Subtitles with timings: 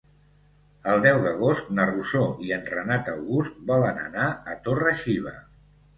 [0.93, 5.37] El deu d'agost na Rosó i en Renat August volen anar a Torre-xiva.